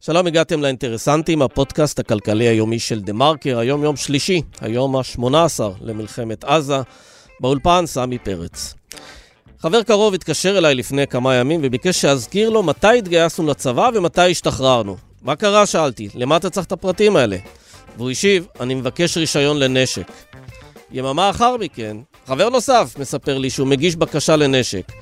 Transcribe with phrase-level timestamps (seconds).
[0.00, 6.44] שלום, הגעתם לאינטרסנטים, הפודקאסט הכלכלי היומי של דה מרקר, היום יום שלישי, היום ה-18 למלחמת
[6.44, 6.76] עזה,
[7.40, 8.74] באולפן סמי פרץ.
[9.58, 14.96] חבר קרוב התקשר אליי לפני כמה ימים וביקש שאזכיר לו מתי התגייסנו לצבא ומתי השתחררנו.
[15.22, 15.66] מה קרה?
[15.66, 16.08] שאלתי.
[16.14, 17.36] למה אתה צריך את הפרטים האלה?
[17.96, 20.12] והוא השיב, אני מבקש רישיון לנשק.
[20.92, 21.96] יממה אחר מכן,
[22.26, 24.92] חבר נוסף מספר לי שהוא מגיש בקשה לנשק.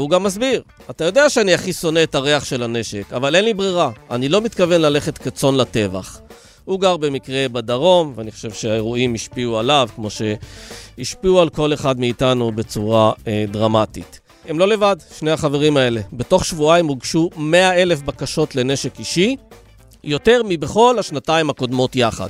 [0.00, 3.54] והוא גם מסביר, אתה יודע שאני הכי שונא את הריח של הנשק, אבל אין לי
[3.54, 6.20] ברירה, אני לא מתכוון ללכת כצאן לטבח.
[6.64, 12.52] הוא גר במקרה בדרום, ואני חושב שהאירועים השפיעו עליו, כמו שהשפיעו על כל אחד מאיתנו
[12.52, 14.20] בצורה אה, דרמטית.
[14.48, 16.00] הם לא לבד, שני החברים האלה.
[16.12, 19.36] בתוך שבועיים הוגשו 100 אלף בקשות לנשק אישי,
[20.04, 22.28] יותר מבכל השנתיים הקודמות יחד.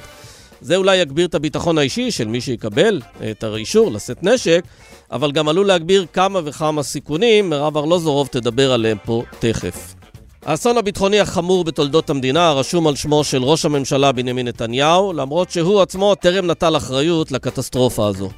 [0.61, 3.01] זה אולי יגביר את הביטחון האישי של מי שיקבל
[3.31, 4.65] את האישור לשאת נשק,
[5.13, 9.95] אבל גם עלול להגביר כמה וכמה סיכונים, מירב ארלוזורוב תדבר עליהם פה תכף.
[10.45, 15.81] האסון הביטחוני החמור בתולדות המדינה רשום על שמו של ראש הממשלה בנימין נתניהו, למרות שהוא
[15.81, 18.31] עצמו טרם נטל אחריות לקטסטרופה הזו.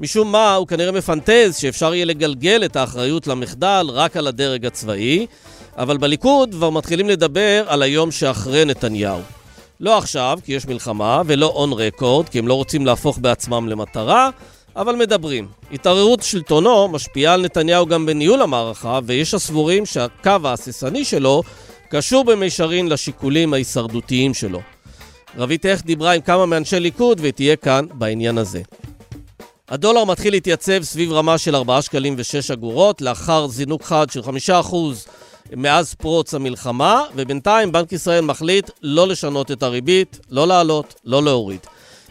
[0.00, 5.26] משום מה, הוא כנראה מפנטז שאפשר יהיה לגלגל את האחריות למחדל רק על הדרג הצבאי,
[5.76, 9.20] אבל בליכוד כבר מתחילים לדבר על היום שאחרי נתניהו.
[9.80, 14.30] לא עכשיו, כי יש מלחמה, ולא און רקורד, כי הם לא רוצים להפוך בעצמם למטרה,
[14.76, 15.48] אבל מדברים.
[15.72, 21.42] התערערות שלטונו משפיעה על נתניהו גם בניהול המערכה, ויש הסבורים שהקו ההססני שלו
[21.88, 24.60] קשור במישרין לשיקולים ההישרדותיים שלו.
[25.36, 28.62] רבית איך דיברה עם כמה מאנשי ליכוד ותהיה כאן בעניין הזה.
[29.68, 34.20] הדולר מתחיל להתייצב סביב רמה של 4 שקלים ו-6 אגורות, לאחר זינוק חד של
[34.70, 34.74] 5%
[35.56, 41.60] מאז פרוץ המלחמה, ובינתיים בנק ישראל מחליט לא לשנות את הריבית, לא לעלות, לא להוריד.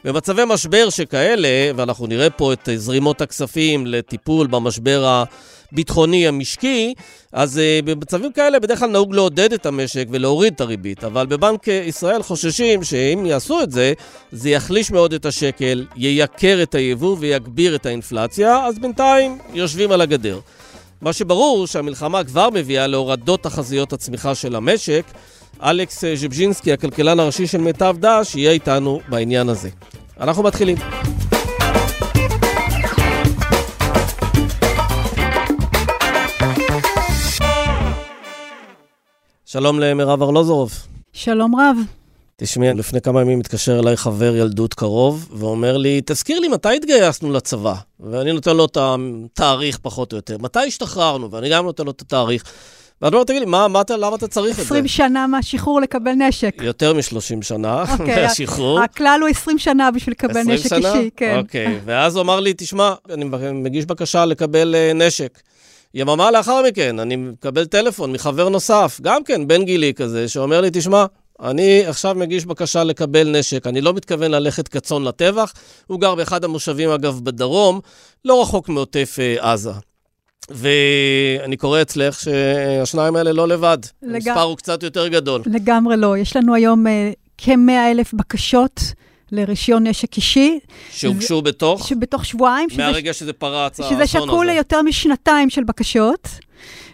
[0.03, 5.23] במצבי משבר שכאלה, ואנחנו נראה פה את זרימות הכספים לטיפול במשבר
[5.72, 6.94] הביטחוני המשקי,
[7.33, 11.03] אז uh, במצבים כאלה בדרך כלל נהוג לעודד את המשק ולהוריד את הריבית.
[11.03, 13.94] אבל בבנק ישראל חוששים שאם יעשו את זה,
[14.31, 20.02] זה יחליש מאוד את השקל, ייקר את היבוא ויגביר את האינפלציה, אז בינתיים יושבים על
[20.02, 20.40] הגדר.
[21.02, 25.03] מה שברור שהמלחמה כבר מביאה להורדות תחזיות הצמיחה של המשק.
[25.64, 29.70] אלכס ז'בז'ינסקי, הכלכלן הראשי של מיטב דש, יהיה איתנו בעניין הזה.
[30.20, 30.78] אנחנו מתחילים.
[39.46, 40.74] שלום למירב ארלוזורוב.
[41.14, 41.78] שלום רב.
[42.38, 47.31] תשמעי, לפני כמה ימים התקשר אליי חבר ילדות קרוב, ואומר לי, תזכיר לי מתי התגייסנו
[47.31, 47.74] לצבא?
[48.00, 50.38] ואני נותן לו את התאריך פחות או יותר.
[50.38, 51.31] מתי השתחררנו?
[51.31, 52.44] ואני גם נותן לו את התאריך.
[53.01, 54.61] ואת אומרת, תגיד לי, מה, מה, למה אתה צריך את זה?
[54.61, 56.55] 20 שנה מהשחרור לקבל נשק.
[56.61, 58.79] יותר מ-30 שנה okay, אוקיי, מהשחרור.
[58.79, 60.93] הכלל הוא 20 שנה בשביל לקבל נשק שנה?
[60.93, 61.37] אישי, כן.
[61.37, 61.69] אוקיי, okay.
[61.85, 65.39] ואז הוא אמר לי, תשמע, אני מגיש בקשה לקבל uh, נשק.
[65.93, 70.69] יממה לאחר מכן, אני מקבל טלפון מחבר נוסף, גם כן, בן גילי כזה, שאומר לי,
[70.73, 71.05] תשמע,
[71.41, 75.53] אני עכשיו מגיש בקשה לקבל נשק, אני לא מתכוון ללכת כצאן לטבח.
[75.87, 77.79] הוא גר באחד המושבים, אגב, בדרום,
[78.25, 79.71] לא רחוק מעוטף אה, עזה.
[80.49, 83.77] ואני קורא אצלך שהשניים האלה לא לבד.
[84.03, 84.15] לג...
[84.15, 85.41] המספר הוא קצת יותר גדול.
[85.45, 86.17] לגמרי לא.
[86.17, 86.89] יש לנו היום uh,
[87.37, 88.81] כ-100 אלף בקשות.
[89.31, 90.59] לרישיון נשק אישי.
[90.91, 91.41] שהוגשו ו...
[91.41, 91.87] בתוך?
[91.87, 92.69] שבתוך שבועיים.
[92.77, 94.07] מהרגע שזה, שזה פרץ האסון הזה.
[94.07, 96.27] שזה שקול ליותר משנתיים של בקשות.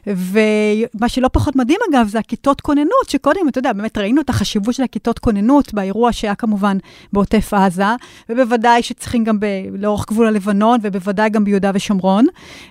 [0.07, 4.75] ומה שלא פחות מדהים, אגב, זה הכיתות כוננות, שקודם, אתה יודע, באמת ראינו את החשיבות
[4.75, 6.77] של הכיתות כוננות באירוע שהיה כמובן
[7.13, 7.83] בעוטף עזה,
[8.29, 9.45] ובוודאי שצריכים גם ב-
[9.79, 12.25] לאורך גבול הלבנון, ובוודאי גם ביהודה ושומרון.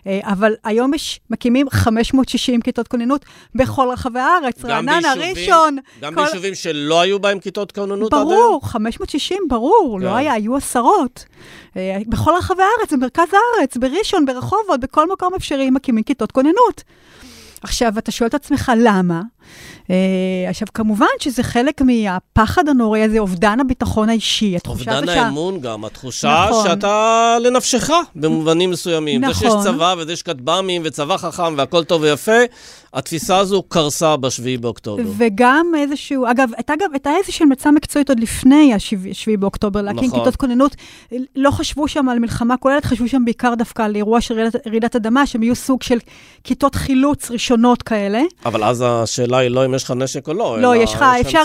[0.07, 3.25] אה, אבל היום יש, מקימים 560 כיתות כוננות
[3.55, 5.77] בכל רחבי הארץ, רעננה, ראשון.
[6.01, 6.25] גם כל...
[6.25, 8.31] ביישובים שלא היו בהם כיתות כוננות עד היום?
[8.31, 10.13] ברור, 560, ברור, לא כן.
[10.13, 11.25] לא היה, היו עשרות.
[11.77, 16.83] אה, בכל רחבי הארץ, במרכז הארץ, בראשון, ברחובות, בכל מקום אפשרי מקימים כיתות כוננות.
[17.65, 19.23] עכשיו, אתה שואל את עצמך למה?
[19.85, 19.91] Uh,
[20.49, 25.61] עכשיו, כמובן שזה חלק מהפחד הנוראי הזה, אובדן הביטחון האישי, אובדן האמון שה...
[25.61, 26.69] גם, התחושה נכון.
[26.69, 29.21] שאתה לנפשך במובנים מסוימים.
[29.21, 29.35] נכון.
[29.35, 29.63] זה שיש נכון.
[29.63, 32.33] צבא וזה שיש כטב"מים וצבא חכם והכל טוב ויפה,
[32.95, 35.03] התפיסה הזו קרסה ב-7 באוקטובר.
[35.17, 40.19] וגם איזשהו, אגב, הייתה גם, הייתה איזושהי מצע מקצועית עוד לפני ה-7 באוקטובר, להקים נכון.
[40.19, 40.77] כיתות כוננות.
[41.37, 45.27] לא חשבו שם על מלחמה כוללת, חשבו שם בעיקר דווקא על אירוע של רעידת אדמה,
[45.27, 45.99] שהם יהיו סוג של
[46.45, 48.23] כיתות חילוץ ראשונות כאלה.
[48.47, 51.05] אבל אז השאלה השאלה היא לא אם יש לך נשק או לא, לא, יש לך,
[51.21, 51.43] אפשר,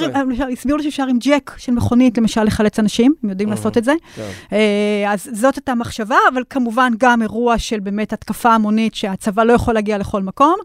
[0.51, 3.93] הסבירו לי שאפשר עם ג'ק של מכונית, למשל, לחלץ אנשים, הם יודעים לעשות את זה.
[4.15, 4.29] כן.
[4.53, 9.53] אה, אז זאת הייתה המחשבה, אבל כמובן גם אירוע של באמת התקפה המונית, שהצבא לא
[9.53, 10.55] יכול להגיע לכל מקום.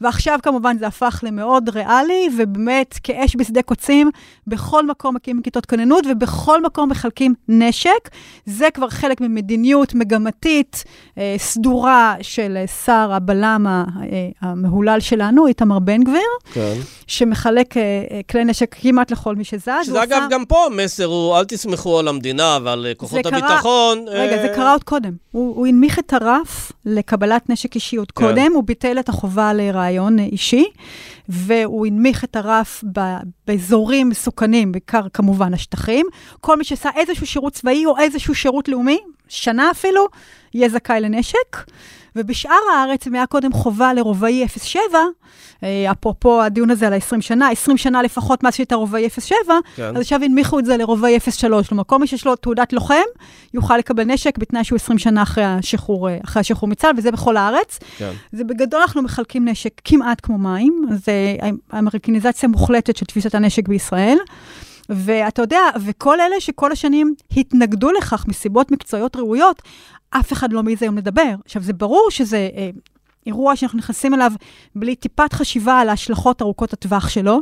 [0.00, 4.10] ועכשיו כמובן זה הפך למאוד ריאלי, ובאמת כאש בשדה קוצים,
[4.46, 8.08] בכל מקום מקימים כיתות כוננות, ובכל מקום מחלקים נשק.
[8.46, 10.84] זה כבר חלק ממדיניות מגמתית
[11.18, 13.84] אה, סדורה של שר הבלם
[14.40, 16.20] המהולל שלנו, איתמר בן גביר,
[16.52, 16.69] כן.
[17.06, 19.70] שמחלק אה, אה, כלי נשק כמעט לכל מי שזז.
[19.82, 20.26] שזה אגב, עושה...
[20.30, 23.38] גם פה המסר הוא, אל תסמכו על המדינה ועל אה, כוחות קרה...
[23.38, 24.04] הביטחון.
[24.08, 24.42] רגע, אה...
[24.42, 25.12] זה קרה עוד קודם.
[25.30, 28.26] הוא, הוא הנמיך את הרף לקבלת נשק אישי עוד כן.
[28.26, 30.64] קודם, הוא ביטל את החובה לרעיון אישי,
[31.28, 33.00] והוא הנמיך את הרף ב,
[33.46, 36.06] באזורים מסוכנים, בעיקר כמובן השטחים.
[36.40, 38.98] כל מי שעשה איזשהו שירות צבאי או איזשהו שירות לאומי,
[39.30, 40.06] שנה אפילו,
[40.54, 41.56] יהיה זכאי לנשק.
[42.16, 44.80] ובשאר הארץ, אם היה קודם חובה לרובעי 07,
[45.62, 49.34] אה, אפרופו הדיון הזה על ה-20 שנה, 20 שנה לפחות מאז שהייתה רובעי 07,
[49.76, 49.82] כן.
[49.82, 51.68] אז עכשיו הנמיכו את זה לרובעי 03.
[51.68, 52.94] כלומר, כל מי שיש לו תעודת לוחם,
[53.54, 57.36] יוכל לקבל נשק בתנאי שהוא 20 שנה אחרי השחרור, אה, אחרי השחרור מצה"ל, וזה בכל
[57.36, 57.78] הארץ.
[57.98, 58.12] כן.
[58.32, 61.36] זה בגדול אנחנו מחלקים נשק כמעט כמו מים, זה
[61.78, 64.18] אמריקניזציה מוחלטת של תפיסת הנשק בישראל.
[64.90, 69.62] ואתה יודע, וכל אלה שכל השנים התנגדו לכך מסיבות מקצועיות ראויות,
[70.10, 71.34] אף אחד לא מעז היום לדבר.
[71.44, 72.70] עכשיו, זה ברור שזה אה,
[73.26, 74.32] אירוע שאנחנו נכנסים אליו
[74.74, 77.40] בלי טיפת חשיבה על ההשלכות ארוכות הטווח שלו.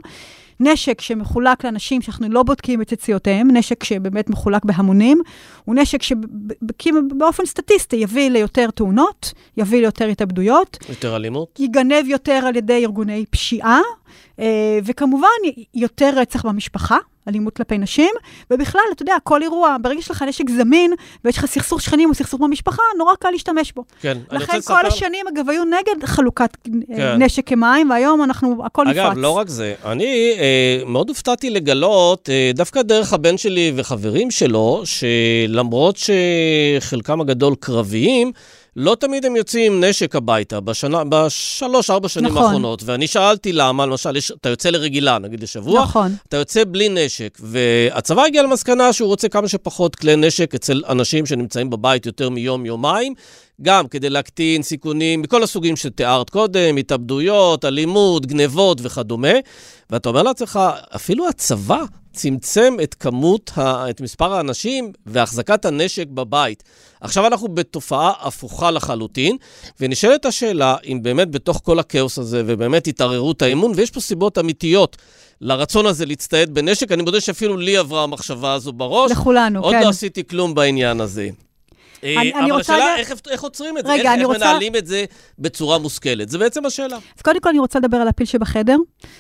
[0.61, 5.21] נשק שמחולק לאנשים שאנחנו לא בודקים את יציאותיהם, נשק שבאמת מחולק בהמונים,
[5.65, 10.79] הוא נשק שבאופן סטטיסטי יביא ליותר תאונות, יביא ליותר התאבדויות.
[10.89, 11.61] יותר אלימות.
[11.61, 13.81] יגנב יותר על ידי ארגוני פשיעה,
[14.84, 15.28] וכמובן
[15.75, 16.96] יותר רצח במשפחה.
[17.28, 18.10] אלימות כלפי נשים,
[18.50, 20.93] ובכלל, אתה יודע, כל אירוע, ברגע שיש לך נשק זמין,
[21.25, 23.84] ויש לך סכסוך שכנים או סכסוך במשפחה, נורא קל להשתמש בו.
[24.00, 24.37] כן, לספר...
[24.37, 27.22] לכן כל השנים, אגב, היו נגד חלוקת אה, כן.
[27.22, 28.96] נשק כמים, והיום אנחנו, הכל נפרץ.
[28.96, 34.31] אגב, לא רק זה, אני אה, מאוד הופתעתי לגלות, אה, דווקא דרך הבן שלי וחברים
[34.31, 38.32] שלו, שלמרות שחלקם הגדול קרביים,
[38.81, 42.43] לא תמיד הם יוצאים עם נשק הביתה בשנה, בשלוש, ארבע שנים נכון.
[42.43, 42.83] האחרונות.
[42.85, 46.13] ואני שאלתי למה, למשל, יש, אתה יוצא לרגילה, נגיד לשבוע, נכון.
[46.29, 47.39] אתה יוצא בלי נשק.
[47.41, 53.15] והצבא הגיע למסקנה שהוא רוצה כמה שפחות כלי נשק אצל אנשים שנמצאים בבית יותר מיום-יומיים,
[53.62, 59.32] גם כדי להקטין סיכונים מכל הסוגים שתיארת קודם, התאבדויות, אלימות, גנבות וכדומה.
[59.90, 60.60] ואתה אומר לעצמך,
[60.96, 61.82] אפילו הצבא
[62.12, 63.90] צמצם את כמות, ה...
[63.90, 66.62] את מספר האנשים והחזקת הנשק בבית.
[67.00, 69.37] עכשיו אנחנו בתופעה הפוכה לחלוטין,
[69.81, 74.96] ונשאלת השאלה אם באמת בתוך כל הכאוס הזה, ובאמת התערערות האמון, ויש פה סיבות אמיתיות.
[75.40, 79.10] לרצון הזה להצטייד בנשק, אני מודה שאפילו לי עברה המחשבה הזו בראש.
[79.10, 79.76] לכולנו, עוד כן.
[79.76, 81.28] עוד לא עשיתי כלום בעניין הזה.
[82.05, 82.97] אה, אני, אני אבל השאלה, לה...
[82.97, 83.93] איך, איך עוצרים את זה?
[83.93, 84.39] רגע, איך, איך רוצה...
[84.39, 85.05] מנהלים את זה
[85.39, 86.29] בצורה מושכלת?
[86.29, 86.97] זה בעצם השאלה.
[86.97, 88.77] אז קודם כל אני רוצה לדבר על הפיל שבחדר.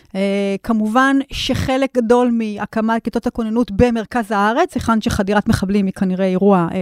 [0.06, 0.14] Uh,
[0.62, 6.74] כמובן שחלק גדול מהקמת כיתות הכוננות במרכז הארץ, היכן שחדירת מחבלים היא כנראה אירוע uh,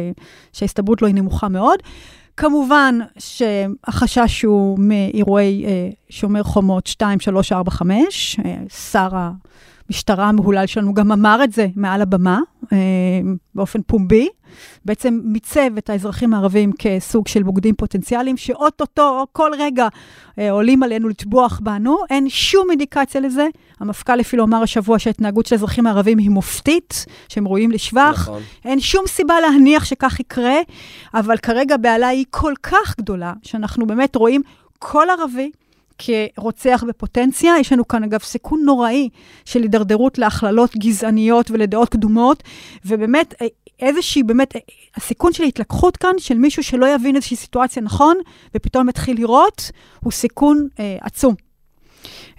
[0.52, 1.78] שההסתברות לו היא נמוכה מאוד.
[2.36, 5.64] כמובן שהחשש הוא מאירועי
[6.10, 8.36] שומר חומות 2, 3, 4, 5.
[8.40, 8.44] אה,
[8.92, 9.08] שר
[9.88, 12.68] המשטרה המהולל שלנו גם אמר את זה מעל הבמה, אה,
[13.54, 14.28] באופן פומבי.
[14.84, 19.88] בעצם מיצב את האזרחים הערבים כסוג של בוגדים פוטנציאליים, שאו-טו-טו, כל רגע
[20.38, 21.98] אה, עולים עלינו לטבוח בנו.
[22.10, 23.48] אין שום אינדיקציה לזה.
[23.80, 28.18] המפכ"ל אפילו אמר השבוע שההתנהגות של האזרחים הערבים היא מופתית, שהם ראויים לשבח.
[28.22, 28.42] נכון.
[28.64, 30.58] אין שום סיבה להניח שכך יקרה,
[31.14, 34.42] אבל כרגע הבהלה היא כל כך גדולה, שאנחנו באמת רואים
[34.78, 35.50] כל ערבי,
[35.98, 37.54] כרוצח בפוטנציה.
[37.60, 39.08] יש לנו כאן, אגב, סיכון נוראי
[39.44, 42.42] של הידרדרות להכללות גזעניות ולדעות קדומות,
[42.84, 43.34] ובאמת,
[43.80, 44.54] איזושהי, באמת,
[44.96, 48.16] הסיכון של התלקחות כאן, של מישהו שלא יבין איזושהי סיטואציה נכון,
[48.54, 49.70] ופתאום יתחיל לראות,
[50.00, 51.34] הוא סיכון אה, עצום.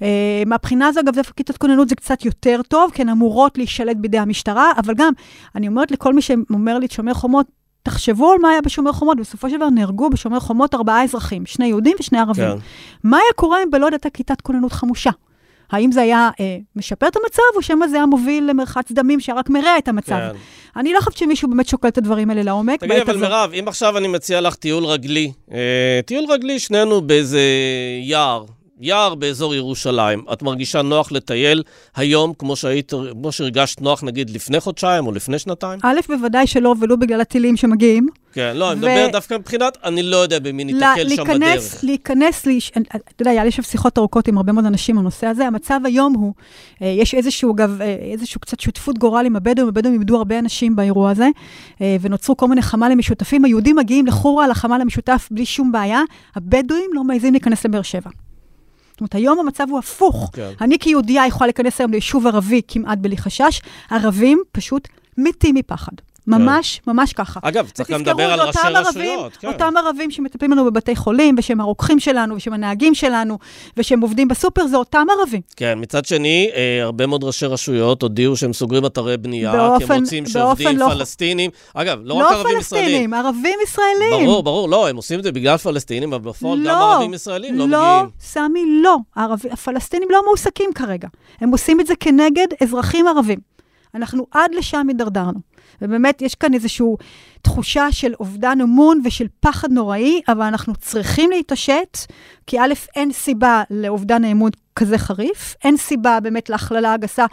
[0.01, 3.97] אה, מהבחינה הזו, אגב, דווקא כיתות כוננות זה קצת יותר טוב, כי הן אמורות להישלט
[3.97, 5.13] בידי המשטרה, אבל גם,
[5.55, 7.47] אני אומרת לכל מי שאומר לי את שומר חומות,
[7.87, 11.65] תחשבו על מה היה בשומר חומות, בסופו של דבר נהרגו בשומר חומות ארבעה אזרחים, שני
[11.65, 12.49] יהודים ושני ערבים.
[12.49, 12.57] כן.
[13.03, 15.09] מה היה קורה אם בלוד הייתה כיתת כוננות חמושה?
[15.71, 19.49] האם זה היה אה, משפר את המצב, או שמא זה היה מוביל למרחץ דמים שרק
[19.49, 20.15] מרע את המצב?
[20.15, 20.29] כן.
[20.75, 22.79] אני לא חושבת שמישהו באמת שוקל את הדברים האלה לעומק.
[22.79, 27.41] תגידי, אבל מירב, אם עכשיו אני מציע לך טיול רגלי, אה, טיול רגלי, שנינו באיזה
[28.03, 28.45] יער,
[28.79, 31.63] יער באזור ירושלים, את מרגישה נוח לטייל
[31.95, 35.79] היום, כמו שהיית, כמו שהרגשת נוח, נגיד, לפני חודשיים או לפני שנתיים?
[35.83, 38.07] א', בוודאי שלא, ולו בגלל הטילים שמגיעים.
[38.33, 41.83] כן, לא, אני מדבר דווקא מבחינת, אני לא יודע במי ניתקל שם בדרך.
[41.83, 45.47] להיכנס, אתה יודע, היה לי שם שיחות ארוכות עם הרבה מאוד אנשים בנושא הזה.
[45.47, 46.33] המצב היום הוא,
[46.81, 50.75] אה, יש איזשהו, אגב, אה, איזשהו קצת שותפות גורל עם הבדואים, הבדואים איבדו הרבה אנשים
[50.75, 51.27] באירוע הזה,
[51.81, 53.45] אה, ונוצרו כל מיני חמ"לים משותפים.
[53.45, 56.01] היהודים מגיעים לחורה לחמ"ל המשותף בלי שום בעיה,
[56.35, 58.09] הבדואים לא מעזים להיכנס לבאר שבע.
[58.97, 60.29] זאת אומרת, היום המצב הוא הפוך.
[60.33, 60.51] כן.
[60.61, 64.87] אני כיהודייה יכולה להיכנס היום ליישוב ערבי כמעט בלי חשש, ערבים פשוט
[65.17, 65.91] מתים מפחד.
[66.27, 67.39] ממש, ממש ככה.
[67.43, 69.37] אגב, צריך גם לדבר על ראשי רשויות.
[69.37, 69.47] כן.
[69.47, 73.37] אותם ערבים שמטפלים לנו בבתי חולים, ושהם הרוקחים שלנו, ושהם הנהגים שלנו,
[73.77, 75.41] ושהם עובדים בסופר, זה אותם ערבים.
[75.55, 79.69] כן, מצד שני, אה, הרבה מאוד ראשי רשויות הודיעו שהם סוגרים אתרי בנייה, כי הם
[79.69, 82.85] באופן- רוצים באופן שעובדים לא- פלסטינים, אגב, לא רק לא ערבים ישראלים.
[82.87, 84.25] פלסטינים, ערבים ישראלים.
[84.25, 87.55] ברור, ברור, לא, הם עושים את זה בגלל פלסטינים, אבל בפועל גם לא, ערבים ישראלים
[87.57, 88.09] לא לא, מגיעים.
[88.19, 88.97] סמי, לא.
[89.15, 89.39] הערב...
[89.51, 91.07] הפלסטינים לא מועסקים כרגע.
[91.41, 93.39] הם עושים את זה כנגד אזרחים ערבים.
[93.95, 95.39] אנחנו עד לשם הידרדרנו.
[95.81, 96.87] ובאמת, יש כאן איזושהי
[97.41, 101.97] תחושה של אובדן אמון ושל פחד נוראי, אבל אנחנו צריכים להתעשת,
[102.47, 107.25] כי א', אין סיבה לאובדן האמון כזה חריף, אין סיבה באמת להכללה הגסה.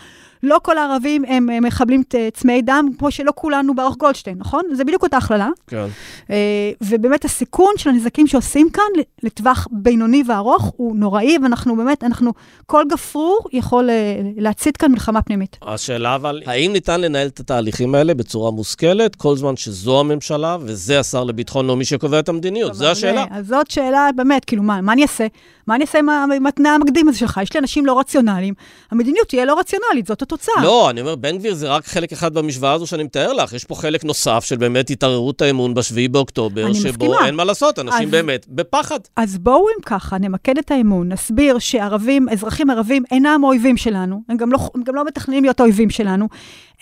[0.45, 2.03] לא כל הערבים הם, מחבלים
[2.35, 4.63] צמאי דם, כמו שלא כולנו ברוך גולדשטיין, נכון?
[4.73, 5.49] זה בדיוק אותה הכללה.
[5.67, 5.87] כן.
[6.31, 12.33] אה, ובאמת הסיכון של הנזקים שעושים כאן לטווח בינוני וארוך הוא נוראי, ואנחנו באמת, אנחנו,
[12.67, 15.57] כל גפרור יכול אה, להצית כאן מלחמה פנימית.
[15.63, 21.01] השאלה אבל, האם ניתן לנהל את התהליכים האלה בצורה מושכלת, כל זמן שזו הממשלה וזה
[21.01, 22.75] השר לביטחון לאומי שקובע את המדיניות?
[22.75, 23.21] זו השאלה.
[23.21, 25.27] אה, אז זאת שאלה באמת, כאילו, מה, מה אני אעשה?
[25.67, 25.99] מה אני אעשה
[26.37, 27.34] עם התנאי המקדים הזה שלך?
[27.43, 28.55] יש לי אנשים לא רציונליים,
[28.91, 30.55] המדיניות תהיה לא רציונלית, זאת התוצאה.
[30.63, 33.53] לא, אני אומר, בן גביר זה רק חלק אחד במשוואה הזו שאני מתאר לך.
[33.53, 37.27] יש פה חלק נוסף של באמת התערערות האמון ב-7 באוקטובר, שבו מסכימה.
[37.27, 38.99] אין מה לעשות, אנשים אז- באמת בפחד.
[39.17, 44.37] אז בואו אם ככה, נמקד את האמון, נסביר שערבים, אזרחים ערבים אינם האויבים שלנו, הם
[44.37, 46.29] גם לא, הם גם לא מתכננים להיות האויבים שלנו.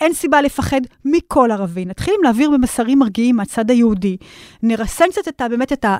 [0.01, 1.85] אין סיבה לפחד מכל ערבי.
[1.85, 4.17] נתחיל עם להעביר במסרים מרגיעים מהצד היהודי.
[4.63, 5.97] נרסן קצת את ה, באמת את ה...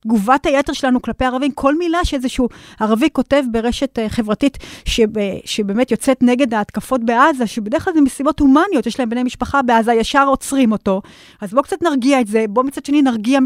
[0.00, 2.48] תגובת היתר שלנו כלפי ערבים, כל מילה שאיזשהו
[2.80, 5.08] ערבי כותב ברשת אה, חברתית שב,
[5.44, 9.92] שבאמת יוצאת נגד ההתקפות בעזה, שבדרך כלל זה מסיבות הומניות, יש להם בני משפחה בעזה,
[9.92, 11.02] ישר עוצרים אותו.
[11.40, 13.38] אז בואו קצת נרגיע את זה, בואו מצד שני נרגיע,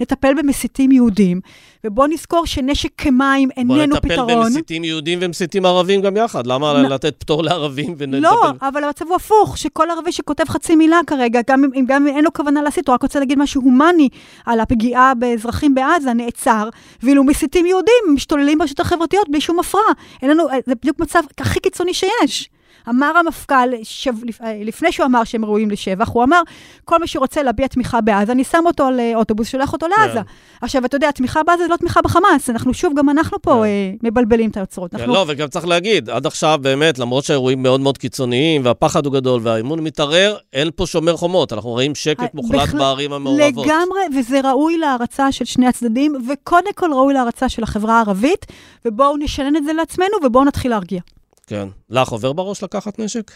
[0.00, 1.40] נטפל במסיתים יהודים,
[1.84, 4.44] ובואו נזכור שנשק כמים בוא איננו נטפל פתרון.
[4.44, 6.46] במסיתים יהודים ומסיתים ערבים גם יחד.
[6.46, 8.18] למה נ- לתת פטור לערבים ונטפל...
[8.20, 12.16] לא, אבל המצב הוא הפוך, שכל ערבי שכותב חצי מילה כרגע, גם אם, גם אם
[12.16, 14.08] אין לו כוונה להסית, הוא רק רוצה להגיד משהו הומני
[14.46, 16.68] על הפגיעה באזרחים בעזה, נעצר,
[17.02, 19.92] ואילו מסיתים יהודים משתוללים ברשתות החברתיות בלי שום הפרעה.
[20.22, 22.50] לנו, זה בדיוק מצב הכי קיצוני שיש.
[22.88, 24.12] אמר המפכ"ל, שב,
[24.44, 26.40] אה, לפני שהוא אמר שהם ראויים לשבח, הוא אמר,
[26.84, 30.14] כל מי שרוצה להביע תמיכה בעזה, אני שם אותו על אה, אוטובוס, שולח אותו לעזה.
[30.14, 30.20] כן.
[30.62, 33.58] עכשיו, אתה יודע, תמיכה בעזה זה לא תמיכה בחמאס, אנחנו שוב, גם אנחנו פה כן.
[33.64, 34.90] אה, מבלבלים את היוצרות.
[34.90, 39.06] כן, אנחנו לא, וגם צריך להגיד, עד עכשיו באמת, למרות שהאירועים מאוד מאוד קיצוניים, והפחד
[39.06, 41.52] הוא גדול, והאימון מתערער, אין פה שומר חומות.
[41.52, 43.66] אנחנו רואים שקט מוחלט בכלל- בערים המעורבות.
[43.66, 48.46] לגמרי, וזה ראוי להערצה של שני הצדדים, וקודם כל ראוי להערצה של החברה הערבית,
[48.84, 51.00] ובואו נשנן את זה לעצמנו, ובואו נתחיל להרגיע.
[51.50, 51.68] כן.
[51.90, 53.30] לך עובר בראש לקחת נשק?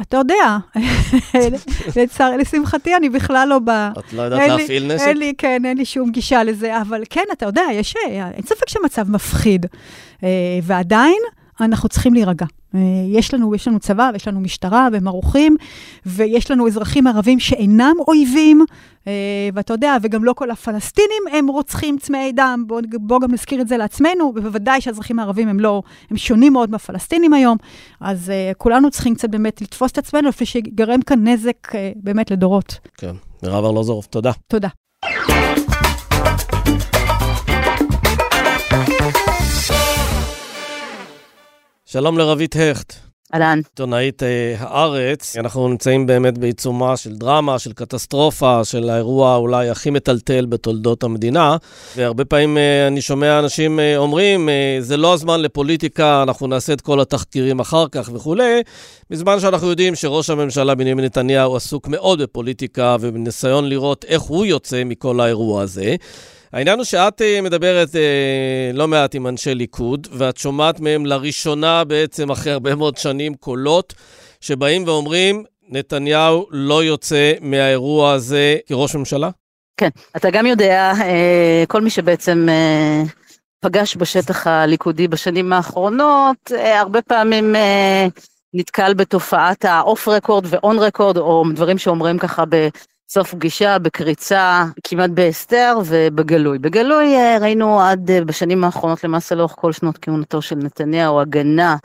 [0.00, 0.56] אתה יודע,
[1.96, 3.68] לצער, לשמחתי, אני בכלל לא ב...
[3.70, 5.06] את לא יודעת אין לי- להפעיל נשק?
[5.06, 8.42] אין לי, כן, אין לי שום גישה לזה, אבל כן, אתה יודע, יש, אה, אין
[8.42, 9.66] ספק שהמצב מפחיד.
[10.22, 10.28] אה,
[10.62, 11.18] ועדיין,
[11.60, 12.46] אנחנו צריכים להירגע.
[12.74, 15.56] אה, יש לנו, יש לנו צבא, ויש לנו משטרה, והם ערוכים,
[16.06, 18.64] ויש לנו אזרחים ערבים שאינם אויבים,
[19.06, 19.12] אה,
[19.54, 23.68] ואתה יודע, וגם לא כל הפלסטינים הם רוצחים צמאי דם, בואו בוא גם נזכיר את
[23.68, 27.56] זה לעצמנו, ובוודאי שהאזרחים הערבים הם לא, הם שונים מאוד מהפלסטינים היום,
[28.00, 32.78] אז אה, כולנו צריכים קצת באמת לתפוס את עצמנו, לפני שיגרם כאן נזק באמת לדורות.
[32.96, 33.12] כן.
[33.42, 34.32] מירב ארלוזורוב, תודה.
[34.46, 34.68] תודה.
[41.92, 42.94] שלום לרבית הכט.
[43.34, 43.58] אהלן.
[43.58, 49.90] עיתונאית אה, הארץ, אנחנו נמצאים באמת בעיצומה של דרמה, של קטסטרופה, של האירוע אולי הכי
[49.90, 51.56] מטלטל בתולדות המדינה.
[51.96, 56.72] והרבה פעמים אה, אני שומע אנשים אה, אומרים, אה, זה לא הזמן לפוליטיקה, אנחנו נעשה
[56.72, 58.62] את כל התחקירים אחר כך וכולי,
[59.10, 64.84] בזמן שאנחנו יודעים שראש הממשלה בנימין נתניהו עסוק מאוד בפוליטיקה ובניסיון לראות איך הוא יוצא
[64.84, 65.96] מכל האירוע הזה.
[66.52, 71.84] העניין הוא שאת אה, מדברת אה, לא מעט עם אנשי ליכוד, ואת שומעת מהם לראשונה
[71.84, 73.94] בעצם אחרי הרבה מאוד שנים קולות
[74.40, 79.30] שבאים ואומרים, נתניהו לא יוצא מהאירוע הזה כראש ממשלה?
[79.76, 83.02] כן, אתה גם יודע, אה, כל מי שבעצם אה,
[83.60, 88.06] פגש בשטח הליכודי בשנים האחרונות, אה, הרבה פעמים אה,
[88.54, 92.44] נתקל בתופעת האוף רקורד ואון רקורד, או דברים שאומרים ככה
[93.12, 96.58] בסוף פגישה, בקריצה, כמעט בהסתר ובגלוי.
[96.58, 101.76] בגלוי אה, ראינו עד אה, בשנים האחרונות, למעשה לאורך כל שנות כהונתו של נתניהו, הגנה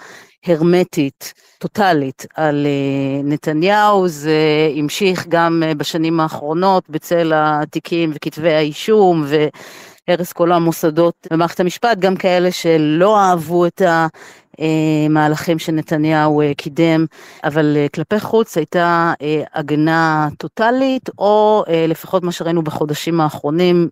[0.46, 4.08] הרמטית, טוטאלית, על אה, נתניהו.
[4.08, 4.38] זה
[4.78, 9.26] המשיך גם בשנים האחרונות בצל התיקים וכתבי האישום
[10.08, 13.82] והרס כל המוסדות במערכת המשפט, גם כאלה שלא אהבו את
[14.60, 17.06] המהלכים שנתניהו אה, קידם,
[17.44, 23.90] אבל אה, כלפי חוץ הייתה אה, הגנה טוטאלית, או אה, לפחות מה שראינו בחודשים האחרונים,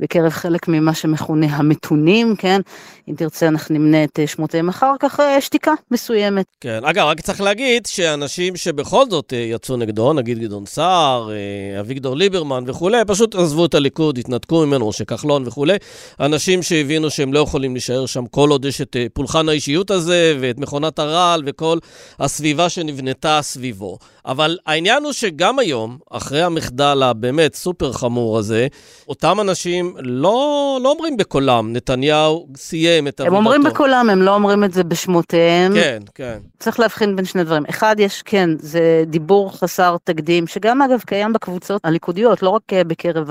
[0.00, 2.60] בקרב חלק ממה שמכונה המתונים, כן?
[3.08, 6.46] אם תרצה אנחנו נמנה את שמותיהם אחר כך, שתיקה מסוימת.
[6.60, 11.30] כן, אגב, רק צריך להגיד שאנשים שבכל זאת יצאו נגדו, נגיד גדעון סער,
[11.80, 15.76] אביגדור ליברמן וכולי, פשוט עזבו את הליכוד, התנתקו ממנו, משה כחלון וכולי.
[16.20, 20.58] אנשים שהבינו שהם לא יכולים להישאר שם כל עוד יש את פולחן האישיות הזה ואת
[20.58, 21.78] מכונת הרעל וכל
[22.18, 23.98] הסביבה שנבנתה סביבו.
[24.28, 28.66] אבל העניין הוא שגם היום, אחרי המחדל הבאמת סופר חמור הזה,
[29.08, 33.36] אותם אנשים לא, לא אומרים בקולם, נתניהו סיים את עבודתו.
[33.36, 35.74] הם אומרים בקולם, הם לא אומרים את זה בשמותיהם.
[35.74, 36.38] כן, כן.
[36.58, 37.62] צריך להבחין בין שני דברים.
[37.70, 42.84] אחד, יש, כן, זה דיבור חסר תקדים, שגם אגב קיים בקבוצות הליכודיות, לא רק אה,
[42.84, 43.30] בקרב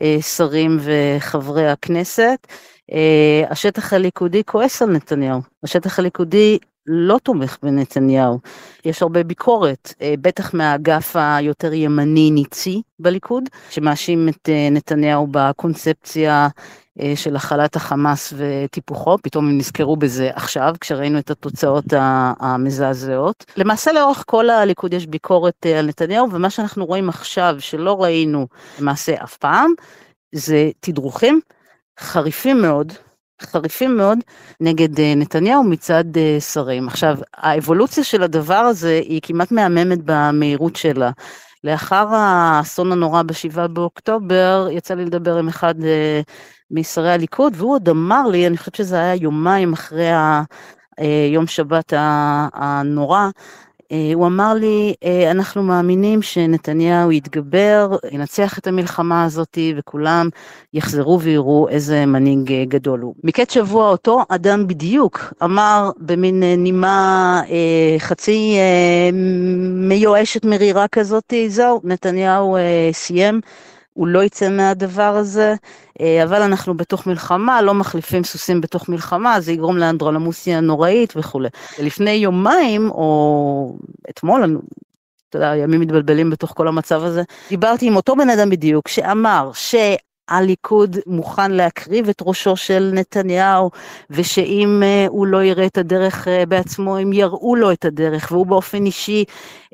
[0.00, 2.46] השרים וחברי הכנסת.
[2.92, 5.40] אה, השטח הליכודי כועס על נתניהו.
[5.64, 8.38] השטח הליכודי לא תומך בנתניהו.
[8.84, 16.48] יש הרבה ביקורת, אה, בטח מהאגף היותר ימני ניצי בליכוד, שמאשים את אה, נתניהו בקונספציה
[17.00, 21.84] אה, של הכלת החמאס וטיפוחו, פתאום הם נזכרו בזה עכשיו, כשראינו את התוצאות
[22.40, 23.44] המזעזעות.
[23.56, 28.46] למעשה לאורך כל הליכוד יש ביקורת על נתניהו, ומה שאנחנו רואים עכשיו, שלא ראינו
[28.80, 29.72] למעשה אף פעם,
[30.34, 31.40] זה תדרוכים
[32.00, 32.92] חריפים מאוד
[33.42, 34.18] חריפים מאוד
[34.60, 36.86] נגד אה, נתניהו מצד אה, שרים.
[36.88, 41.10] עכשיו, האבולוציה של הדבר הזה היא כמעט מהממת במהירות שלה.
[41.64, 46.20] לאחר האסון הנורא ב-7 באוקטובר, יצא לי לדבר עם אחד אה,
[46.70, 50.10] משרי הליכוד, והוא עוד אמר לי, אני חושבת שזה היה יומיים אחרי
[51.32, 51.92] יום שבת
[52.54, 53.30] הנורא, אה,
[54.14, 60.28] הוא אמר לי, אה, אנחנו מאמינים שנתניהו יתגבר, ינצח את המלחמה הזאת וכולם
[60.74, 63.14] יחזרו ויראו איזה מנהיג אה, גדול הוא.
[63.24, 67.42] מקץ שבוע אותו אדם בדיוק אמר במין נימה
[67.98, 68.58] חצי
[69.88, 72.56] מיואשת מרירה כזאת, זהו, נתניהו
[72.92, 73.40] סיים.
[73.96, 75.54] הוא לא יצא מהדבר הזה,
[76.00, 81.48] אה, אבל אנחנו בתוך מלחמה, לא מחליפים סוסים בתוך מלחמה, זה יגרום לאנדרולמוסיה נוראית וכולי.
[81.78, 83.76] לפני יומיים, או
[84.10, 84.58] אתמול,
[85.28, 89.50] אתה יודע, ימים מתבלבלים בתוך כל המצב הזה, דיברתי עם אותו בן אדם בדיוק, שאמר
[89.54, 89.74] ש...
[90.28, 93.70] הליכוד מוכן להקריב את ראשו של נתניהו,
[94.10, 98.46] ושאם uh, הוא לא יראה את הדרך uh, בעצמו, הם יראו לו את הדרך, והוא
[98.46, 99.24] באופן אישי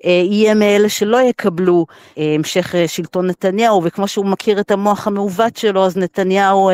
[0.04, 5.56] יהיה מאלה שלא יקבלו uh, המשך uh, שלטון נתניהו, וכמו שהוא מכיר את המוח המעוות
[5.56, 6.70] שלו, אז נתניהו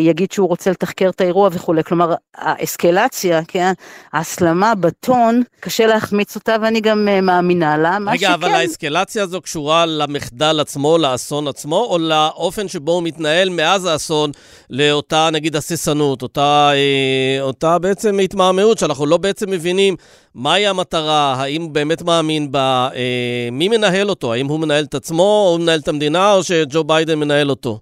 [0.00, 1.84] יגיד שהוא רוצה לתחקר את האירוע וכולי.
[1.84, 3.72] כלומר, האסקלציה, כן,
[4.12, 7.98] ההסלמה בטון, קשה להחמיץ אותה, ואני גם מאמינה לה.
[8.06, 8.32] רגע, שכן...
[8.32, 12.68] אבל האסקלציה הזו קשורה למחדל עצמו, לאסון עצמו, או לאופן.
[12.72, 14.30] שבו הוא מתנהל מאז האסון
[14.70, 19.96] לאותה, נגיד, הססנות, אותה, אה, אותה בעצם התמהמהות, שאנחנו לא בעצם מבינים
[20.34, 22.02] מהי המטרה, האם באמת
[22.32, 25.88] מאמין בה, אה, מי מנהל אותו, האם הוא מנהל את עצמו, או הוא מנהל את
[25.88, 27.78] המדינה, או שג'ו ביידן מנהל אותו.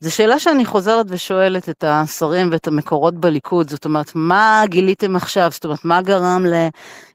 [0.00, 5.50] זו שאלה שאני חוזרת ושואלת את השרים ואת המקורות בליכוד, זאת אומרת, מה גיליתם עכשיו?
[5.50, 6.68] זאת אומרת, מה גרם ל,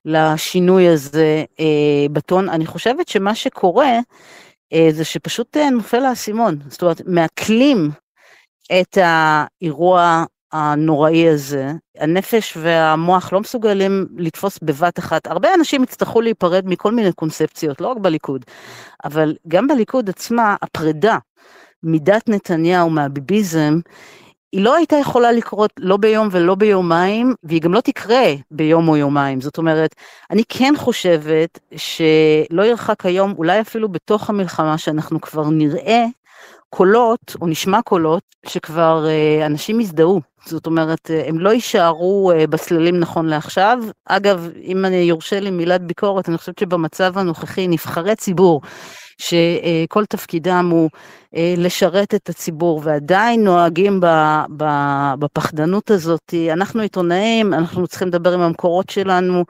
[0.06, 1.66] לשינוי הזה אה,
[2.12, 2.50] בטון?
[2.50, 4.00] אני חושבת שמה שקורה,
[4.74, 7.92] אה, זה שפשוט אה, נופל האסימון, זאת אומרת, מעכלים
[8.82, 15.28] את האירוע הנוראי הזה, הנפש והמוח לא מסוגלים לתפוס בבת אחת.
[15.28, 18.46] הרבה אנשים יצטרכו להיפרד מכל מיני קונספציות, לא רק בליכוד,
[19.06, 21.18] אבל גם בליכוד עצמה, הפרידה
[21.84, 23.80] מדת נתניהו, מהביביזם,
[24.52, 28.98] היא לא הייתה יכולה לקרות לא ביום ולא ביומיים, והיא גם לא תקרה ביום או
[28.98, 29.42] יומיים.
[29.42, 29.96] זאת אומרת,
[30.32, 36.06] אני כן חושבת שלא ירחק היום, אולי אפילו בתוך המלחמה, שאנחנו כבר נראה
[36.70, 40.22] קולות, או נשמע קולות, שכבר אה, אנשים יזדהו.
[40.46, 43.80] זאת אומרת, אה, הם לא יישארו אה, בסללים נכון לעכשיו.
[44.06, 48.62] אגב, אם אני יורשה לי מילת ביקורת, אני חושבת שבמצב הנוכחי, נבחרי ציבור,
[49.18, 50.90] שכל תפקידם הוא
[51.58, 54.00] לשרת את הציבור, ועדיין נוהגים
[55.20, 56.34] בפחדנות הזאת.
[56.54, 59.46] אנחנו עיתונאים, אנחנו צריכים לדבר עם המקורות שלנו,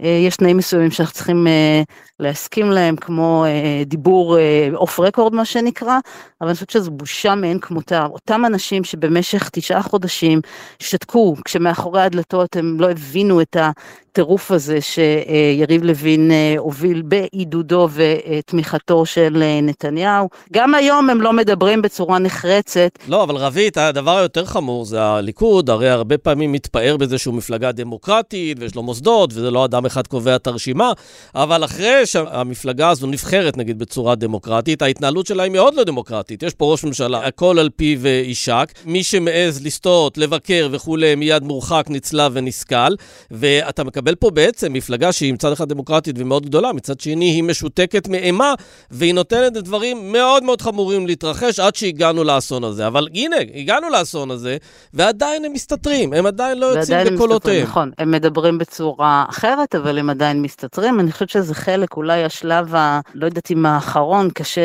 [0.00, 1.82] יש תנאים מסוימים שאנחנו צריכים אה,
[2.20, 3.44] להסכים להם, כמו
[3.86, 4.36] דיבור
[4.74, 5.98] אוף רקורד מה שנקרא,
[6.40, 8.06] אבל אני חושבת שזו בושה מאין כמותה.
[8.06, 10.40] אותם אנשים שבמשך תשעה חודשים
[10.78, 19.42] שתקו, כשמאחורי הדלתות הם לא הבינו את הטירוף הזה שיריב לוין הוביל בעידודו ותמיכתו של
[19.62, 20.28] נתניהו.
[20.52, 22.98] גם היום הם לא מדברים בצורה נחרצת.
[23.08, 27.72] לא, אבל רבית, הדבר היותר חמור זה הליכוד, הרי הרבה פעמים מתפאר בזה שהוא מפלגה
[27.72, 30.92] דמוקרטית ויש לו מוסדות, וזה לא אדם אחד קובע את הרשימה,
[31.34, 36.42] אבל אחרי שהמפלגה הזו נבחרת, נגיד, בצורה דמוקרטית, ההתנהלות שלה היא מאוד לא דמוקרטית.
[36.42, 38.72] יש פה ראש ממשלה, הכל על פיו יישק.
[38.84, 42.94] מי שמעז לסטות, לבקר וכולי, מיד מורחק, נצלב ונסכל.
[43.30, 48.08] ואתה מקבל פה בעצם מפלגה שהיא מצד אחד דמוקרטית ומאוד גדולה, מצד שני היא משותקת
[48.08, 48.54] מאימה,
[48.90, 52.86] והיא נותנת דברים מאוד מאוד חמורים להתרחש עד שהגענו לאסון הזה.
[52.86, 54.56] אבל הנה, הגענו לאסון הזה,
[54.94, 57.62] ועדיין הם מסתתרים, הם עדיין לא יוצאים בקולותיהם.
[57.62, 61.00] נכון, הם מדברים בצורה אחרת, אבל הם עדיין מסתתרים.
[61.00, 63.00] אני חושבת שזה חלק, אולי השלב ה...
[63.14, 64.60] לא יודעת אם האחרון, קשה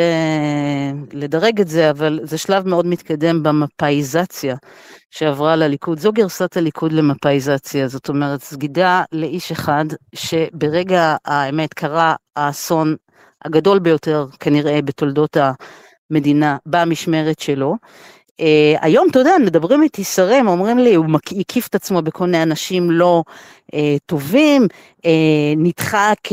[1.12, 4.56] לדרג את זה, אבל זה שלב מאוד מתקדם במפאיזציה
[5.10, 5.98] שעברה לליכוד.
[5.98, 12.96] זו גרסת הליכוד למפאיזציה, זאת אומרת, סגידה לאיש אחד, שברגע האמת קרה האסון
[13.44, 15.36] הגדול ביותר כנראה בתולדות
[16.10, 17.76] המדינה במשמרת שלו.
[18.40, 21.06] Uh, היום, אתה יודע, מדברים איתי שרים, אומרים לי, הוא
[21.40, 23.22] הקיף את עצמו בכל מיני אנשים לא
[24.06, 24.66] טובים,
[24.98, 25.06] uh,
[25.56, 26.30] נדחק, uh,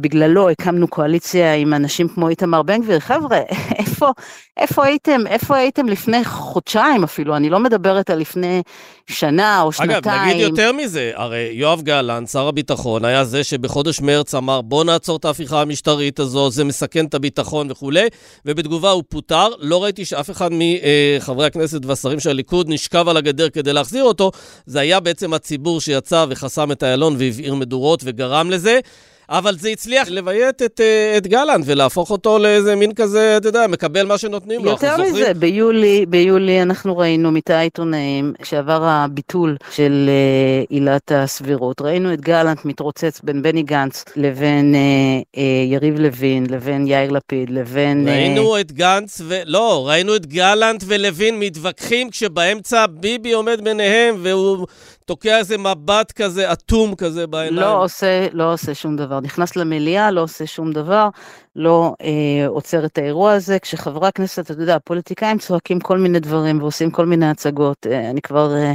[0.00, 2.98] בגללו הקמנו קואליציה עם אנשים כמו איתמר בן גביר.
[3.00, 3.40] חבר'ה,
[3.78, 4.10] איפה,
[4.56, 7.36] איפה הייתם, איפה הייתם לפני חודשיים אפילו?
[7.36, 8.62] אני לא מדברת על לפני
[9.06, 9.98] שנה או שנתיים.
[9.98, 14.84] אגב, נגיד יותר מזה, הרי יואב גלנט, שר הביטחון, היה זה שבחודש מרץ אמר, בוא
[14.84, 18.08] נעצור את ההפיכה המשטרית הזו, זה מסכן את הביטחון וכולי,
[18.46, 19.48] ובתגובה הוא פוטר.
[19.58, 24.30] לא ראיתי שאף אחד מחברי הכנסת והשרים של הליכוד נשכב על הגדר כדי להחזיר אותו.
[24.66, 28.80] זה היה בעצם הציבור שיצא וחסם את איילון והבעיר מדורות וגרם לזה.
[29.28, 33.66] אבל זה הצליח לביית את, אה, את גלנט ולהפוך אותו לאיזה מין כזה, אתה יודע,
[33.66, 34.70] מקבל מה שנותנים לו.
[34.70, 42.12] יותר מזה, ביולי, ביולי אנחנו ראינו מתא העיתונאים, כשעבר הביטול של uh, עילת הסבירות, ראינו
[42.12, 48.08] את גלנט מתרוצץ בין בני גנץ לבין uh, uh, יריב לוין, לבין יאיר לפיד, לבין...
[48.08, 48.60] ראינו uh...
[48.60, 49.34] את גנץ ו...
[49.44, 54.66] לא, ראינו את גלנט ולוין מתווכחים כשבאמצע ביבי עומד ביניהם והוא
[55.04, 57.56] תוקע איזה מבט כזה אטום כזה בעיניים.
[57.56, 59.11] לא עושה, לא עושה שום דבר.
[59.20, 61.08] נכנס למליאה, לא עושה שום דבר,
[61.56, 63.58] לא אה, עוצר את האירוע הזה.
[63.58, 67.86] כשחברי הכנסת, אתה יודע, הפוליטיקאים צועקים כל מיני דברים ועושים כל מיני הצגות.
[67.86, 68.72] אה, אני כבר, אה,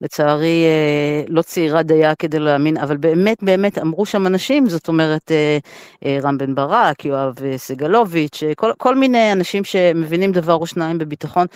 [0.00, 5.30] לצערי, אה, לא צעירה דייה כדי להאמין, אבל באמת, באמת אמרו שם אנשים, זאת אומרת,
[5.30, 5.58] אה,
[6.04, 10.66] אה, רם בן ברק, יואב אה, סגלוביץ', אה, כל, כל מיני אנשים שמבינים דבר או
[10.66, 11.46] שניים בביטחון.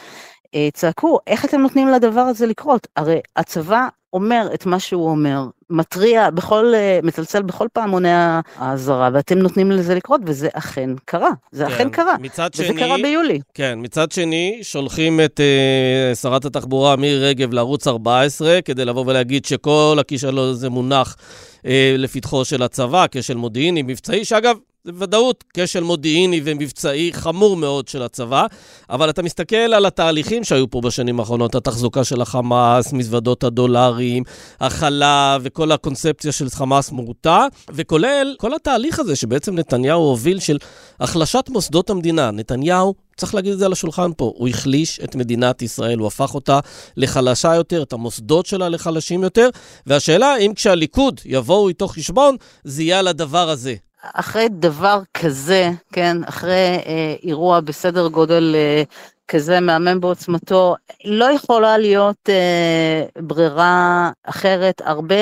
[0.54, 2.86] אה, צעקו, איך אתם נותנים לדבר הזה לקרות?
[2.96, 8.08] הרי הצבא אומר את מה שהוא אומר, מתריע בכל, אה, מצלצל בכל פעמוני
[8.56, 11.30] האזהרה, ואתם נותנים לזה לקרות, וזה אכן קרה.
[11.52, 12.16] זה כן, אכן קרה.
[12.20, 12.80] מצד וזה שני...
[12.80, 13.40] קרה ביולי.
[13.54, 19.44] כן, מצד שני, שולחים את uh, שרת התחבורה מירי רגב לערוץ 14, כדי לבוא ולהגיד
[19.44, 21.16] שכל הכישלון הזה מונח
[21.56, 21.64] uh,
[21.98, 24.56] לפתחו של הצבא, כשל מודיעיני, מבצעי, שאגב,
[24.92, 28.46] בוודאות כשל מודיעיני ומבצעי חמור מאוד של הצבא,
[28.90, 34.22] אבל אתה מסתכל על התהליכים שהיו פה בשנים האחרונות, התחזוקה של החמאס, מזוודות הדולרים,
[34.60, 40.58] החלב וכל הקונספציה של חמאס מורתע, וכולל כל התהליך הזה שבעצם נתניהו הוביל של
[41.00, 42.30] החלשת מוסדות המדינה.
[42.30, 46.34] נתניהו צריך להגיד את זה על השולחן פה, הוא החליש את מדינת ישראל, הוא הפך
[46.34, 46.60] אותה
[46.96, 49.48] לחלשה יותר, את המוסדות שלה לחלשים יותר,
[49.86, 53.74] והשאלה אם כשהליכוד יבואו איתו חשבון, זה יהיה על הדבר הזה.
[54.02, 58.82] אחרי דבר כזה, כן, אחרי אה, אירוע בסדר גודל אה,
[59.28, 64.82] כזה מהמם בעוצמתו, לא יכולה להיות אה, ברירה אחרת.
[64.84, 65.14] הרבה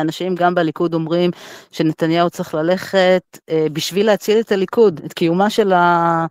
[0.00, 1.30] אנשים גם בליכוד אומרים
[1.70, 6.26] שנתניהו צריך ללכת אה, בשביל להציל את הליכוד, את קיומה של, ה,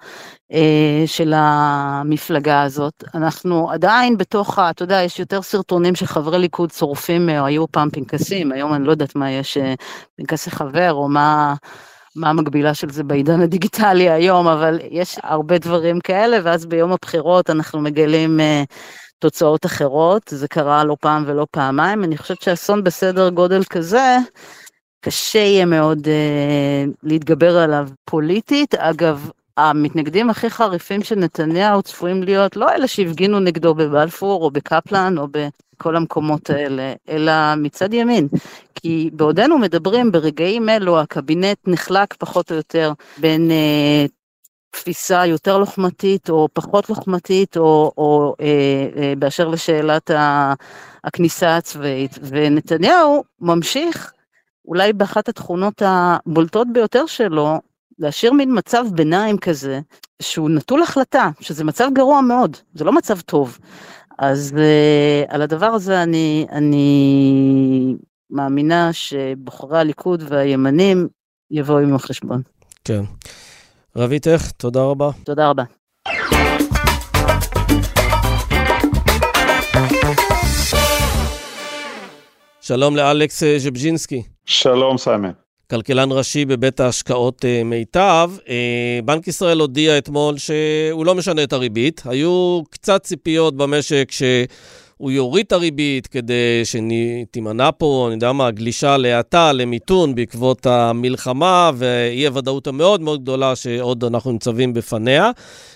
[0.52, 3.04] אה, של המפלגה הזאת.
[3.16, 7.90] אנחנו עדיין בתוך, ה, אתה יודע, יש יותר סרטונים שחברי ליכוד צורפים, או היו פעם
[7.90, 9.74] פנקסים, היום אני לא יודעת מה יש, אה,
[10.18, 11.54] פנקסי חבר, או מה...
[12.16, 17.50] מה המקבילה של זה בעידן הדיגיטלי היום, אבל יש הרבה דברים כאלה, ואז ביום הבחירות
[17.50, 18.74] אנחנו מגלים uh,
[19.20, 24.18] תוצאות אחרות, זה קרה לא פעם ולא פעמיים, אני חושבת שאסון בסדר גודל כזה,
[25.06, 28.76] קשה יהיה מאוד uh, להתגבר עליו פוליטית.
[28.76, 35.18] אגב, המתנגדים הכי חריפים של נתניהו צפויים להיות לא אלה שהפגינו נגדו בבלפור או בקפלן
[35.18, 38.28] או בכל המקומות האלה, אלא מצד ימין.
[38.76, 44.06] כי בעודנו מדברים ברגעים אלו הקבינט נחלק פחות או יותר בין אה,
[44.72, 50.12] תפיסה יותר לוחמתית או פחות לוחמתית או, או אה, אה, באשר לשאלת
[51.04, 54.14] הכניסה הצבאית ונתניהו ממשיך
[54.66, 57.60] אולי באחת התכונות הבולטות ביותר שלו
[58.02, 59.80] להשאיר מין מצב ביניים כזה,
[60.22, 63.60] שהוא נטול החלטה, שזה מצב גרוע מאוד, זה לא מצב טוב.
[64.20, 67.96] אז uh, על הדבר הזה אני, אני
[68.30, 71.08] מאמינה שבוחרי הליכוד והימנים
[71.52, 72.42] יבואו עם החשבון.
[72.84, 73.02] כן.
[73.96, 75.10] רביתך, תודה רבה.
[75.24, 75.64] תודה רבה.
[82.62, 84.24] שלום לאלכס ז'בז'ינסקי.
[84.46, 85.28] שלום, סמי.
[85.72, 88.32] כלכלן ראשי בבית ההשקעות אה, מיטב.
[88.50, 92.02] אה, בנק ישראל הודיע אתמול שהוא לא משנה את הריבית.
[92.06, 98.98] היו קצת ציפיות במשק שהוא יוריד את הריבית כדי שתימנע פה, אני יודע מה, גלישה
[98.98, 105.32] להאטה, למיתון בעקבות המלחמה ואי הוודאות המאוד מאוד גדולה שעוד אנחנו ניצבים בפניה.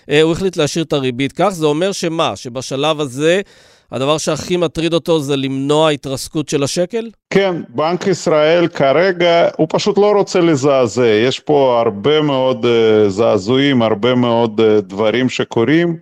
[0.10, 1.50] אה, הוא החליט להשאיר את הריבית כך.
[1.50, 2.36] זה אומר שמה?
[2.36, 3.42] שבשלב הזה...
[3.92, 7.10] הדבר שהכי מטריד אותו זה למנוע התרסקות של השקל?
[7.30, 11.08] כן, בנק ישראל כרגע, הוא פשוט לא רוצה לזעזע.
[11.08, 15.98] יש פה הרבה מאוד uh, זעזועים, הרבה מאוד uh, דברים שקורים,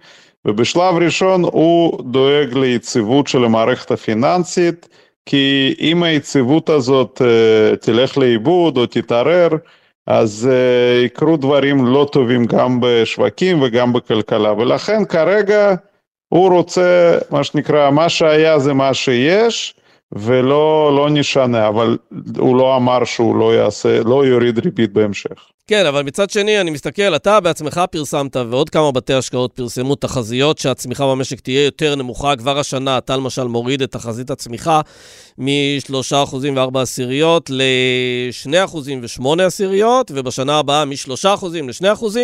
[0.45, 4.89] ובשלב ראשון הוא דואג ליציבות של המערכת הפיננסית,
[5.25, 9.49] כי אם היציבות הזאת uh, תלך לאיבוד או תתערער,
[10.07, 15.75] אז uh, יקרו דברים לא טובים גם בשווקים וגם בכלכלה, ולכן כרגע
[16.33, 19.73] הוא רוצה, מה שנקרא, מה שהיה זה מה שיש,
[20.11, 21.97] ולא לא נשנה, אבל
[22.37, 25.53] הוא לא אמר שהוא לא יעשה, לא יוריד ריבית בהמשך.
[25.67, 30.57] כן, אבל מצד שני, אני מסתכל, אתה בעצמך פרסמת, ועוד כמה בתי השקעות פרסמו תחזיות
[30.57, 32.35] שהצמיחה במשק תהיה יותר נמוכה.
[32.35, 34.81] כבר השנה, אתה למשל מוריד את תחזית הצמיחה
[35.37, 42.17] מ-3% ו-4 עשיריות ל-2% ו-8 עשיריות, ובשנה הבאה מ-3% ל-2%.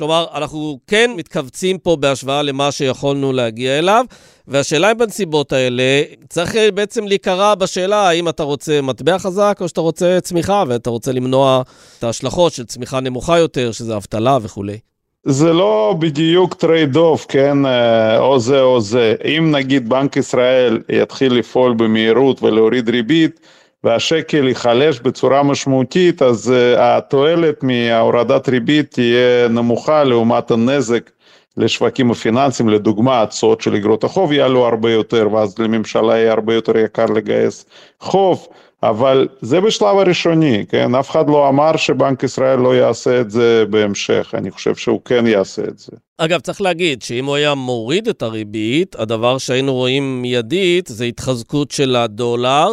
[0.00, 4.04] כלומר, אנחנו כן מתכווצים פה בהשוואה למה שיכולנו להגיע אליו,
[4.48, 9.80] והשאלה אם בנסיבות האלה, צריך בעצם להכריע בשאלה האם אתה רוצה מטבע חזק או שאתה
[9.80, 11.62] רוצה צמיחה, ואתה רוצה למנוע
[11.98, 14.78] את ההשלכות של צמיחה נמוכה יותר, שזה אבטלה וכולי.
[15.24, 19.14] זה לא בדיוק trade-off, כן, אה, או זה או זה.
[19.38, 23.40] אם נגיד בנק ישראל יתחיל לפעול במהירות ולהוריד ריבית,
[23.84, 31.10] והשקל ייחלש בצורה משמעותית, אז אה, התועלת מהורדת ריבית תהיה נמוכה לעומת הנזק
[31.56, 36.78] לשווקים הפיננסיים, לדוגמה, התשואות של אגרות החוב יעלו הרבה יותר, ואז לממשלה יהיה הרבה יותר
[36.78, 37.64] יקר לגייס
[38.00, 38.46] חוב.
[38.82, 40.94] אבל זה בשלב הראשוני, כן?
[40.94, 45.26] אף אחד לא אמר שבנק ישראל לא יעשה את זה בהמשך, אני חושב שהוא כן
[45.26, 45.92] יעשה את זה.
[46.18, 51.70] אגב, צריך להגיד שאם הוא היה מוריד את הריבית, הדבר שהיינו רואים מיידית זה התחזקות
[51.70, 52.72] של הדולר.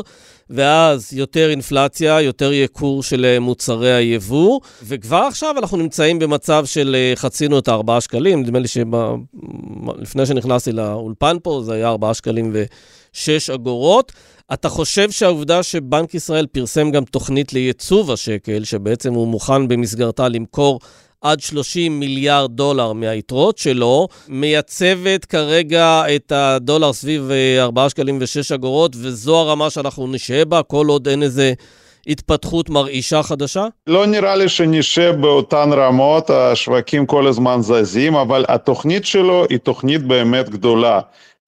[0.50, 6.96] ואז יותר אינפלציה, יותר ייקור של אה, מוצרי היבוא, וכבר עכשיו אנחנו נמצאים במצב של
[6.96, 12.52] אה, חצינו את ה-4 שקלים, נדמה לי שלפני שנכנסתי לאולפן פה זה היה 4 שקלים
[12.54, 14.12] ו-6 אגורות.
[14.54, 20.80] אתה חושב שהעובדה שבנק ישראל פרסם גם תוכנית לייצוב השקל, שבעצם הוא מוכן במסגרתה למכור
[21.22, 28.56] עד 30 מיליארד דולר מהיתרות שלו, מייצבת כרגע את הדולר סביב 4 אה, שקלים ו-6
[28.56, 31.54] אגורות, וזו הרמה שאנחנו נשאר בה, כל עוד אין איזה...
[32.08, 33.66] התפתחות מרעישה חדשה?
[33.88, 40.04] לא נראה לי שנשב באותן רמות, השווקים כל הזמן זזים, אבל התוכנית שלו היא תוכנית
[40.04, 41.00] באמת גדולה.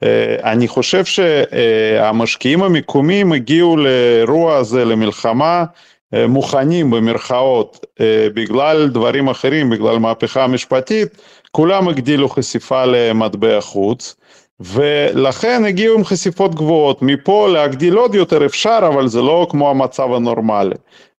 [0.03, 5.65] אה, אני חושב שהמשקיעים המקומיים הגיעו לאירוע הזה, למלחמה,
[6.13, 11.07] מוכנים במרכאות אה, בגלל דברים אחרים, בגלל מהפכה המשפטית,
[11.51, 14.15] כולם הגדילו חשיפה למטבע חוץ.
[14.59, 20.13] ולכן הגיעו עם חשיפות גבוהות, מפה להגדיל עוד יותר אפשר, אבל זה לא כמו המצב
[20.13, 20.75] הנורמלי.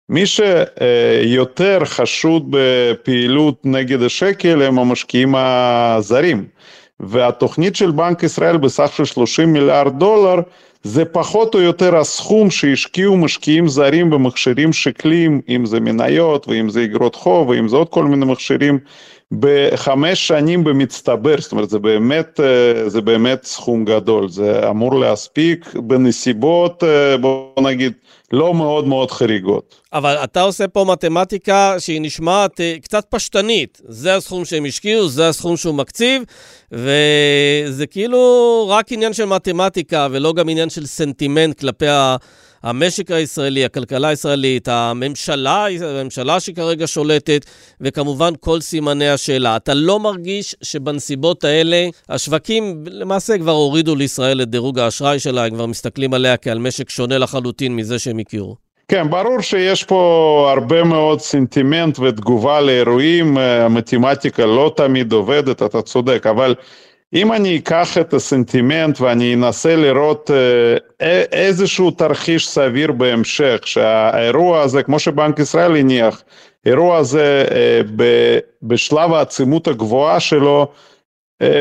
[0.10, 6.47] מי שיותר חשוד בפעילות נגד השקל הם המשקיעים הזרים.
[6.99, 10.41] והתוכנית של בנק ישראל בסך של 30 מיליארד דולר
[10.84, 16.84] זה פחות או יותר הסכום שהשקיעו משקיעים זרים במכשירים שקליים, אם זה מניות ואם זה
[16.84, 18.80] אגרות חוב ואם זה עוד כל מיני מכשירים,
[19.32, 25.74] בחמש שנים במצטבר, זאת אומרת זה באמת, אה, זה באמת סכום גדול, זה אמור להספיק
[25.76, 27.94] בנסיבות, אה, בוא נגיד,
[28.32, 29.82] לא מאוד מאוד חריגות.
[29.94, 33.82] אבל אתה עושה פה מתמטיקה שהיא נשמעת אה, קצת פשטנית.
[33.88, 36.24] זה הסכום שהם השקיעו, זה הסכום שהוא מקציב,
[36.72, 42.15] וזה כאילו רק עניין של מתמטיקה ולא גם עניין של סנטימנט כלפי ה...
[42.63, 47.45] המשק הישראלי, הכלכלה הישראלית, הממשלה, הממשלה שכרגע שולטת,
[47.82, 49.56] וכמובן כל סימני השאלה.
[49.56, 55.54] אתה לא מרגיש שבנסיבות האלה, השווקים למעשה כבר הורידו לישראל את דירוג האשראי שלה, הם
[55.54, 58.56] כבר מסתכלים עליה כעל משק שונה לחלוטין מזה שהם הכירו.
[58.88, 66.26] כן, ברור שיש פה הרבה מאוד סנטימנט ותגובה לאירועים, המתמטיקה לא תמיד עובדת, אתה צודק,
[66.30, 66.56] אבל
[67.13, 70.32] אם אני אקח את הסנטימנט ואני אנסה לראות
[71.02, 76.24] אה, איזשהו תרחיש סביר בהמשך, שהאירוע הזה, כמו שבנק ישראל הניח,
[76.65, 77.82] אירוע הזה אה,
[78.63, 80.72] בשלב העצימות הגבוהה שלו,